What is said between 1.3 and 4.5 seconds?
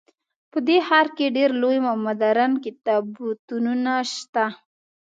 ډیر لوی او مدرن کتابتونونه شته